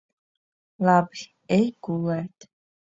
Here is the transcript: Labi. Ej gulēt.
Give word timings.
Labi. 0.89 1.21
Ej 1.59 1.71
gulēt. 1.89 2.51